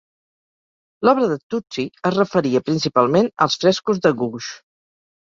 L'obra 1.07 1.25
de 1.31 1.35
Tucci 1.53 1.83
es 2.09 2.15
referia 2.15 2.61
principalment 2.69 3.29
als 3.47 3.59
frescos 3.65 4.01
de 4.07 4.13
Guge. 4.23 4.43